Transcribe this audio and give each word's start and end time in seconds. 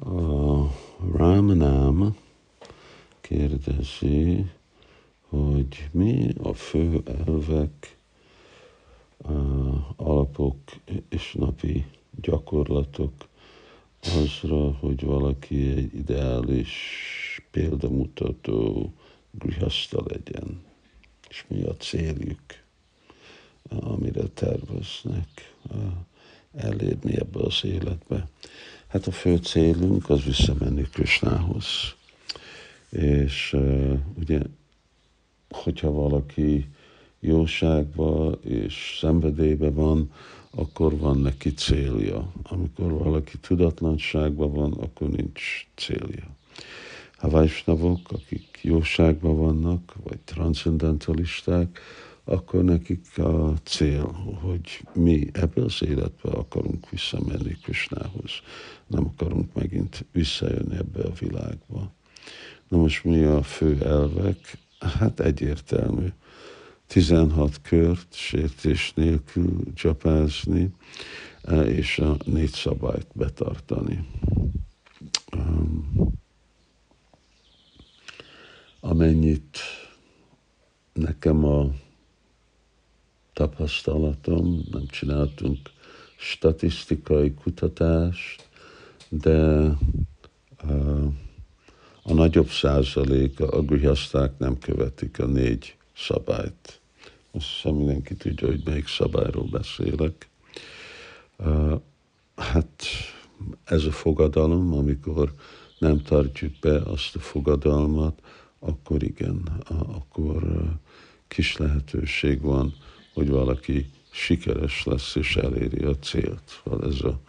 A 0.00 0.66
Rámanám 1.16 2.16
kérdezi, 3.20 4.50
hogy 5.28 5.88
mi 5.92 6.34
a 6.42 6.52
fő 6.54 7.02
elvek, 7.04 7.96
alapok 9.96 10.56
és 11.08 11.32
napi 11.32 11.86
gyakorlatok 12.20 13.12
azra, 14.00 14.72
hogy 14.72 15.04
valaki 15.04 15.70
egy 15.70 15.94
ideális 15.94 16.72
példamutató 17.50 18.92
grihaszta 19.30 20.02
legyen, 20.06 20.62
és 21.28 21.44
mi 21.48 21.62
a 21.62 21.76
céljuk, 21.76 22.42
amire 23.68 24.26
terveznek 24.34 25.54
elérni 26.56 27.18
ebbe 27.18 27.40
az 27.40 27.60
életbe. 27.64 28.28
Hát 28.86 29.06
a 29.06 29.12
fő 29.12 29.36
célunk 29.36 30.10
az 30.10 30.24
visszamenni 30.24 30.82
Krisnához. 30.92 31.66
És 32.90 33.52
uh, 33.52 33.98
ugye, 34.18 34.40
hogyha 35.50 35.90
valaki 35.90 36.68
jóságba 37.20 38.38
és 38.44 38.96
szenvedélybe 39.00 39.70
van, 39.70 40.10
akkor 40.50 40.98
van 40.98 41.20
neki 41.20 41.54
célja. 41.54 42.32
Amikor 42.42 42.92
valaki 42.92 43.38
tudatlanságban 43.38 44.52
van, 44.52 44.72
akkor 44.72 45.08
nincs 45.08 45.66
célja. 45.74 46.36
A 47.20 47.28
Vajsnavok, 47.28 48.00
akik 48.10 48.58
jóságban 48.62 49.36
vannak, 49.36 49.94
vagy 50.02 50.18
transzendentalisták, 50.18 51.80
akkor 52.28 52.64
nekik 52.64 53.18
a 53.18 53.54
cél, 53.62 54.06
hogy 54.42 54.86
mi 54.92 55.28
ebbe 55.32 55.62
az 55.62 55.82
életbe 55.82 56.30
akarunk 56.30 56.90
visszamenni 56.90 57.56
Krisnához. 57.62 58.30
Nem 58.86 59.06
akarunk 59.06 59.54
megint 59.54 60.06
visszajönni 60.12 60.76
ebbe 60.76 61.02
a 61.02 61.12
világba. 61.18 61.92
Na 62.68 62.76
most 62.76 63.04
mi 63.04 63.22
a 63.22 63.42
fő 63.42 63.82
elvek? 63.82 64.58
Hát 64.78 65.20
egyértelmű. 65.20 66.06
16 66.86 67.60
kört 67.62 68.14
sértés 68.14 68.92
nélkül 68.94 69.62
csapázni, 69.74 70.70
és 71.66 71.98
a 71.98 72.16
négy 72.24 72.52
szabályt 72.52 73.08
betartani. 73.12 74.06
Amennyit 78.80 79.58
nekem 80.92 81.44
a 81.44 81.70
tapasztalatom, 83.38 84.64
nem 84.70 84.86
csináltunk 84.86 85.58
statisztikai 86.16 87.34
kutatást, 87.34 88.48
de 89.08 89.38
a, 92.02 92.12
nagyobb 92.12 92.48
százalék 92.48 93.40
a 93.40 93.62
grihaszták 93.62 94.38
nem 94.38 94.58
követik 94.58 95.18
a 95.18 95.26
négy 95.26 95.76
szabályt. 95.96 96.80
Azt 97.30 97.46
hiszem 97.46 97.74
mindenki 97.74 98.14
tudja, 98.14 98.48
hogy 98.48 98.62
melyik 98.64 98.88
szabályról 98.88 99.46
beszélek. 99.50 100.28
Hát 102.36 102.82
ez 103.64 103.84
a 103.84 103.92
fogadalom, 103.92 104.72
amikor 104.72 105.34
nem 105.78 106.02
tartjuk 106.02 106.52
be 106.60 106.76
azt 106.76 107.16
a 107.16 107.20
fogadalmat, 107.20 108.22
akkor 108.58 109.02
igen, 109.02 109.62
akkor 109.68 110.42
kis 111.28 111.56
lehetőség 111.56 112.40
van 112.40 112.74
hogy 113.18 113.28
valaki 113.28 113.90
sikeres 114.10 114.84
lesz 114.84 115.14
és 115.14 115.36
eléri 115.36 115.84
a 115.84 115.98
célt. 115.98 116.62
Ez 116.82 117.00
a, 117.00 117.20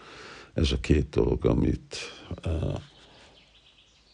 ez 0.53 0.71
a 0.71 0.79
két 0.79 1.09
dolog, 1.09 1.45
amit 1.45 1.95
uh, 2.45 2.79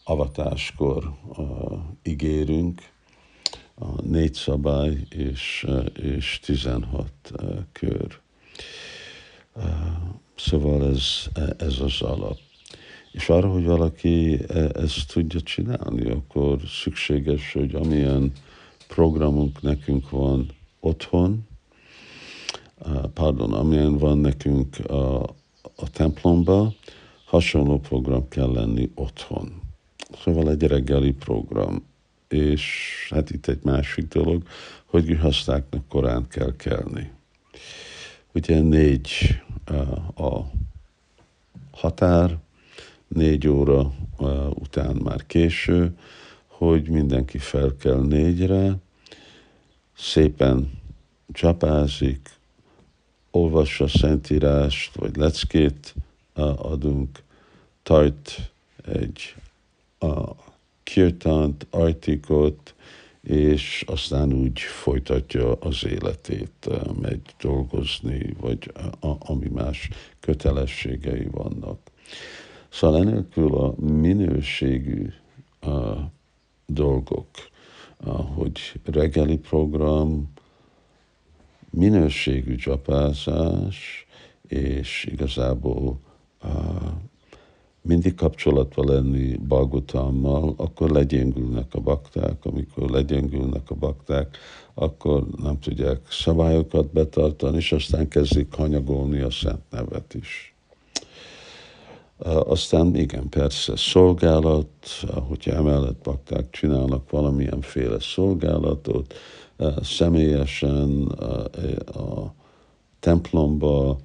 avatáskor 0.04 1.12
uh, 1.36 1.78
ígérünk, 2.02 2.80
a 3.74 4.02
négy 4.02 4.34
szabály 4.34 5.06
és, 5.08 5.64
uh, 5.68 5.86
és 6.02 6.40
16 6.42 7.10
uh, 7.42 7.58
kör. 7.72 8.20
Uh, 9.54 9.64
szóval 10.36 10.88
ez, 10.88 11.24
ez 11.58 11.80
az 11.80 12.02
alap. 12.02 12.38
És 13.12 13.28
arra, 13.28 13.48
hogy 13.48 13.64
valaki 13.64 14.38
ezt 14.74 15.12
tudja 15.12 15.40
csinálni, 15.40 16.10
akkor 16.10 16.60
szükséges, 16.82 17.52
hogy 17.52 17.74
amilyen 17.74 18.32
programunk 18.88 19.62
nekünk 19.62 20.10
van 20.10 20.50
otthon, 20.80 21.46
pardon, 23.14 23.52
amilyen 23.52 23.98
van 23.98 24.18
nekünk 24.18 24.78
a, 24.78 25.22
a 25.76 25.90
templomba, 25.92 26.72
hasonló 27.24 27.78
program 27.78 28.28
kell 28.28 28.52
lenni 28.52 28.90
otthon. 28.94 29.62
Szóval 30.22 30.50
egy 30.50 30.62
reggeli 30.62 31.12
program. 31.12 31.84
És 32.28 32.66
hát 33.10 33.30
itt 33.30 33.46
egy 33.46 33.60
másik 33.62 34.08
dolog, 34.08 34.42
hogy 34.84 35.04
grihasztáknak 35.04 35.88
korán 35.88 36.28
kell 36.28 36.56
kelni. 36.56 37.10
Ugye 38.34 38.60
négy 38.60 39.10
a 40.16 40.40
határ, 41.70 42.38
négy 43.08 43.48
óra 43.48 43.92
után 44.54 44.96
már 44.96 45.26
késő, 45.26 45.98
hogy 46.46 46.88
mindenki 46.88 47.38
fel 47.38 47.76
kell 47.76 48.00
négyre, 48.00 48.76
szépen 49.96 50.70
csapázik, 51.32 52.35
olvassa 53.36 53.88
Szentírást, 53.88 54.94
vagy 54.94 55.16
leckét 55.16 55.94
adunk, 56.56 57.22
tart 57.82 58.50
egy 58.92 59.34
a 59.98 60.30
kirtant, 60.82 61.66
artikot, 61.70 62.74
és 63.20 63.84
aztán 63.86 64.32
úgy 64.32 64.60
folytatja 64.60 65.52
az 65.52 65.84
életét, 65.84 66.68
megy 67.00 67.20
dolgozni, 67.40 68.36
vagy 68.40 68.72
a, 69.00 69.08
ami 69.18 69.48
más 69.48 69.88
kötelességei 70.20 71.28
vannak. 71.30 71.78
Szóval 72.68 73.00
enélkül 73.00 73.54
a 73.54 73.74
minőségű 73.80 75.12
a 75.60 75.94
dolgok, 76.66 77.28
hogy 78.34 78.60
reggeli 78.84 79.38
program, 79.38 80.34
minőségű 81.76 82.54
csapázás, 82.54 84.06
és 84.48 85.08
igazából 85.12 85.98
uh, 86.44 86.50
mindig 87.80 88.14
kapcsolatban 88.14 88.86
lenni 88.86 89.36
Bagutammal, 89.36 90.54
akkor 90.56 90.90
legyengülnek 90.90 91.74
a 91.74 91.80
bakták, 91.80 92.44
amikor 92.44 92.90
legyengülnek 92.90 93.70
a 93.70 93.74
bakták, 93.74 94.36
akkor 94.74 95.26
nem 95.42 95.58
tudják 95.58 96.00
szabályokat 96.10 96.92
betartani, 96.92 97.56
és 97.56 97.72
aztán 97.72 98.08
kezdik 98.08 98.54
hanyagolni 98.54 99.20
a 99.20 99.30
szent 99.30 99.62
nevet 99.70 100.14
is. 100.14 100.54
Aztán 102.44 102.96
igen, 102.96 103.28
persze 103.28 103.76
szolgálat, 103.76 104.68
hogyha 105.28 105.52
emellett 105.52 106.02
bakták 106.02 106.50
csinálnak 106.50 107.10
valamilyenféle 107.10 108.00
szolgálatot, 108.00 109.14
személyesen 109.82 111.06
a 111.86 112.34
templomba, 113.00 113.98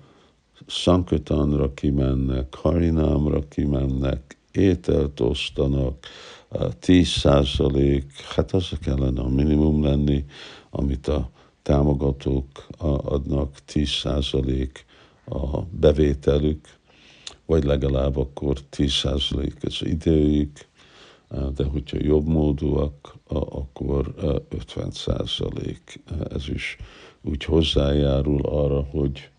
Sankötanra 0.68 1.74
kimennek, 1.74 2.56
Harinámra 2.56 3.48
kimennek, 3.48 4.38
ételt 4.52 5.20
osztanak, 5.20 6.06
10 6.80 7.08
százalék, 7.08 8.12
hát 8.36 8.52
az 8.52 8.70
kellene 8.82 9.22
a 9.22 9.30
minimum 9.30 9.84
lenni, 9.84 10.26
amit 10.70 11.08
a 11.08 11.30
támogatók 11.62 12.68
adnak, 13.04 13.60
10 13.66 13.90
százalék 13.90 14.86
a 15.26 15.62
bevételük, 15.62 16.68
vagy 17.46 17.64
legalább 17.64 18.18
akkor 18.18 18.60
10 18.70 18.92
százalék 18.92 19.56
az 19.62 19.86
időjük, 19.86 20.70
de 21.56 21.64
hogyha 21.64 21.98
jobb 22.02 22.28
módúak, 22.28 23.16
akkor 23.28 24.14
50 24.50 24.92
százalék. 24.92 26.04
Ez 26.30 26.50
is 26.50 26.78
úgy 27.22 27.44
hozzájárul 27.44 28.42
arra, 28.42 28.82
hogy 28.82 29.30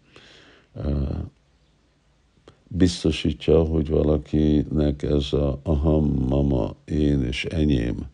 biztosítja, 2.69 3.63
hogy 3.63 3.89
valakinek 3.89 5.03
ez 5.03 5.33
a 5.33 5.61
aham, 5.63 6.05
mama, 6.29 6.75
én 6.85 7.23
és 7.23 7.45
enyém, 7.45 8.07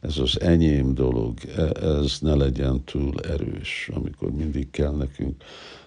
ez 0.00 0.18
az 0.18 0.40
enyém 0.40 0.94
dolog, 0.94 1.38
e, 1.56 1.86
ez 1.86 2.18
ne 2.20 2.34
legyen 2.34 2.84
túl 2.84 3.12
erős, 3.20 3.90
amikor 3.94 4.30
mindig 4.30 4.70
kell 4.70 4.92
nekünk. 4.92 5.42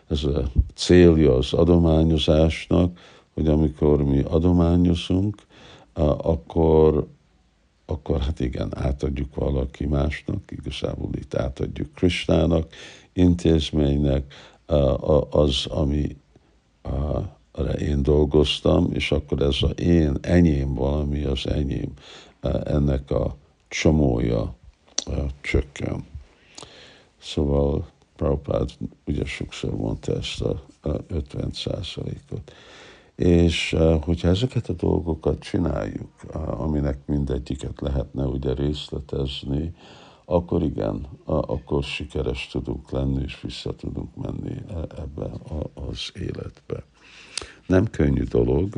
Ez 0.08 0.24
a 0.24 0.52
célja 0.74 1.36
az 1.36 1.54
adományozásnak, 1.54 3.00
hogy 3.34 3.48
amikor 3.48 4.04
mi 4.04 4.22
adományozunk, 4.22 5.36
akkor 6.18 7.08
akkor 7.86 8.22
hát 8.22 8.40
igen, 8.40 8.78
átadjuk 8.78 9.36
valaki 9.36 9.86
másnak, 9.86 10.52
igazából 10.52 11.10
itt 11.14 11.36
átadjuk 11.36 11.94
Kristának, 11.94 12.74
intézménynek, 13.14 14.34
az, 15.30 15.66
ami 15.66 16.16
én 17.80 18.04
dolgoztam, 18.04 18.92
és 18.94 19.12
akkor 19.12 19.42
ez 19.42 19.58
a 19.62 19.68
én, 19.68 20.18
enyém 20.22 20.74
valami, 20.74 21.24
az 21.24 21.48
enyém, 21.48 21.94
ennek 22.64 23.12
a 23.12 23.36
csomója 23.68 24.56
csökken. 25.42 26.06
Szóval 27.22 27.88
Prabhupád 28.16 28.70
ugye 29.06 29.26
sokszor 29.26 29.76
mondta 29.76 30.16
ezt 30.16 30.42
a 30.42 30.64
50 31.08 31.52
százalékot. 31.52 32.54
És 33.22 33.76
hogyha 34.02 34.28
ezeket 34.28 34.70
a 34.70 34.74
dolgokat 34.74 35.40
csináljuk, 35.40 36.10
aminek 36.34 36.98
mindegyiket 37.06 37.82
lehetne 37.82 38.26
ugye 38.26 38.54
részletezni, 38.54 39.74
akkor 40.26 40.62
igen, 40.62 41.08
akkor 41.26 41.84
sikeres 41.84 42.48
tudunk 42.52 42.92
lenni, 42.92 43.22
és 43.24 43.42
vissza 43.42 43.76
tudunk 43.76 44.16
menni 44.16 44.56
e, 44.70 44.78
ebbe 45.02 45.32
az 45.74 46.12
életbe. 46.22 46.84
Nem 47.68 47.90
könnyű 47.90 48.24
dolog, 48.24 48.70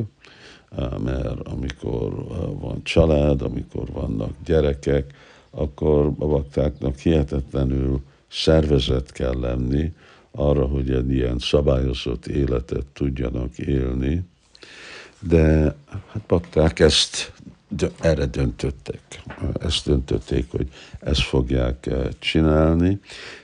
mert 1.02 1.48
amikor 1.48 2.24
van 2.60 2.82
család, 2.82 3.42
amikor 3.42 3.92
vannak 3.92 4.32
gyerekek, 4.44 5.14
akkor 5.50 6.12
a 6.18 6.26
baktáknak 6.26 6.96
hihetetlenül 6.96 8.02
szervezet 8.28 9.12
kell 9.12 9.38
lenni 9.40 9.92
arra, 10.30 10.66
hogy 10.66 10.90
egy 10.90 11.12
ilyen 11.12 11.38
szabályozott 11.38 12.26
életet 12.26 12.86
tudjanak 12.92 13.58
élni, 13.58 14.32
de 15.18 15.76
hát 16.12 16.22
bakták 16.26 16.78
ezt 16.78 17.32
erre 18.00 18.26
döntöttek. 18.26 19.22
Ezt 19.60 19.86
döntötték, 19.86 20.50
hogy 20.50 20.68
ezt 21.00 21.22
fogják 21.22 21.86
eh, 21.86 22.08
csinálni, 22.18 23.00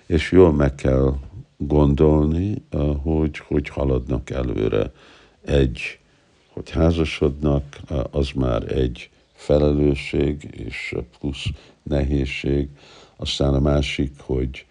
és 0.07 0.33
jól 0.33 0.53
meg 0.53 0.75
kell 0.75 1.15
gondolni, 1.57 2.63
eh, 2.71 2.81
hogy 3.03 3.39
hogy 3.39 3.69
haladnak 3.69 4.31
előre. 4.31 4.93
Egy, 5.45 5.99
hogy 6.49 6.71
házasodnak, 6.71 7.65
eh, 7.89 8.01
az 8.11 8.31
már 8.35 8.73
egy 8.73 9.11
felelősség 9.33 10.49
és 10.53 10.95
plusz 11.19 11.47
nehézség. 11.83 12.69
Aztán 13.17 13.55
a 13.55 13.61
másik, 13.61 14.13
hogy 14.21 14.67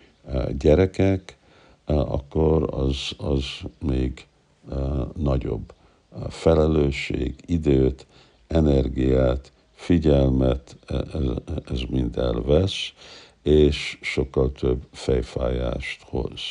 gyerekek, 0.57 1.37
akkor 1.85 2.67
az, 2.73 3.11
az 3.17 3.43
még 3.79 4.25
nagyobb 5.15 5.73
felelősség, 6.29 7.35
időt, 7.45 8.07
energiát, 8.47 9.51
figyelmet 9.73 10.75
ez, 10.87 11.23
ez 11.71 11.81
mind 11.89 12.17
elvesz, 12.17 12.93
és 13.43 13.97
sokkal 14.01 14.51
több 14.51 14.81
fejfájást 14.91 16.03
hoz. 16.03 16.41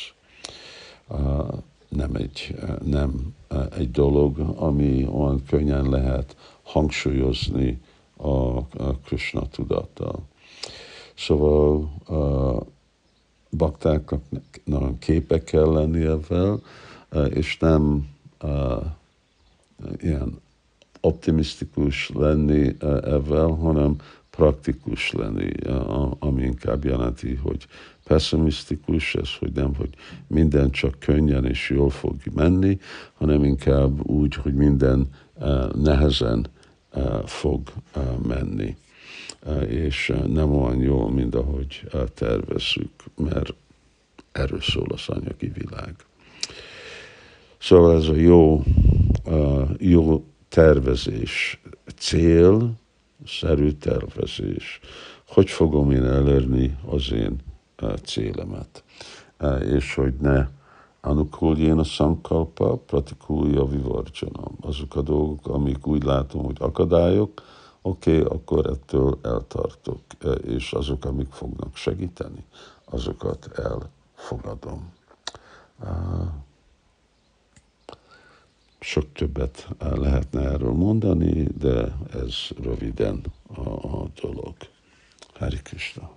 Nem 1.89 2.15
egy, 2.15 2.55
nem 2.83 3.35
egy 3.77 3.91
dolog, 3.91 4.39
ami 4.55 5.07
olyan 5.11 5.43
könnyen 5.47 5.89
lehet 5.89 6.35
hangsúlyozni 6.63 7.81
a, 8.17 8.57
a 8.57 8.97
Krishna 9.05 9.47
tudattal. 9.47 10.19
Szóval 11.15 11.91
a 12.07 12.63
baktáknak 13.51 14.99
képek 14.99 15.43
kell 15.43 15.71
lenni 15.71 16.05
ebben, 16.05 16.61
és 17.29 17.57
nem 17.57 18.07
ilyen 19.97 20.39
optimisztikus 21.01 22.09
lenni 22.13 22.75
ebben, 23.03 23.55
hanem 23.55 23.95
praktikus 24.29 25.11
lenni, 25.11 25.49
ami 26.19 26.43
inkább 26.43 26.83
jelenti, 26.83 27.35
hogy 27.35 27.67
pessimisztikus, 28.03 29.15
ez, 29.15 29.29
hogy 29.39 29.51
nem, 29.51 29.75
hogy 29.75 29.89
minden 30.27 30.71
csak 30.71 30.99
könnyen 30.99 31.45
és 31.45 31.69
jól 31.69 31.89
fog 31.89 32.15
menni, 32.33 32.79
hanem 33.13 33.43
inkább 33.43 34.09
úgy, 34.09 34.35
hogy 34.35 34.53
minden 34.53 35.07
nehezen 35.75 36.47
fog 37.25 37.61
menni. 38.27 38.77
És 39.67 40.13
nem 40.27 40.53
olyan 40.53 40.81
jól, 40.81 41.11
mint 41.11 41.35
ahogy 41.35 41.87
tervezzük, 42.13 42.91
mert 43.15 43.53
erről 44.31 44.61
szól 44.61 44.87
az 44.89 45.03
anyagi 45.07 45.51
világ. 45.53 45.95
Szóval 47.57 47.97
ez 47.97 48.07
a 48.07 48.15
jó, 48.15 48.63
jó 49.77 50.23
tervezés, 50.49 51.61
cél, 51.97 52.71
szerű 53.25 53.71
tervezés. 53.71 54.79
Hogy 55.27 55.49
fogom 55.49 55.91
én 55.91 56.05
elérni 56.05 56.77
az 56.85 57.11
én 57.11 57.35
célemet? 58.03 58.83
És 59.61 59.95
hogy 59.95 60.13
ne 60.13 60.47
anukuljén 61.01 61.77
a 61.77 61.83
sankalpa, 61.83 62.77
pratikulja 62.77 63.65
vivarcsanam. 63.65 64.57
Azok 64.61 64.95
a 64.95 65.01
dolgok, 65.01 65.47
amik 65.47 65.87
úgy 65.87 66.03
látom, 66.03 66.43
hogy 66.43 66.57
akadályok, 66.59 67.41
oké, 67.81 68.21
okay, 68.21 68.37
akkor 68.37 68.65
ettől 68.65 69.19
eltartok, 69.21 69.99
és 70.47 70.73
azok, 70.73 71.05
amik 71.05 71.31
fognak 71.31 71.75
segíteni, 71.75 72.43
azokat 72.85 73.49
elfogadom 73.55 74.91
sok 78.79 79.11
többet 79.13 79.67
lehetne 79.79 80.41
erről 80.41 80.73
mondani, 80.73 81.43
de 81.57 81.95
ez 82.13 82.47
röviden 82.63 83.21
a, 83.55 83.69
a 83.69 84.07
dolog. 84.21 84.55
Hari 85.33 85.57
Krishna. 85.63 86.07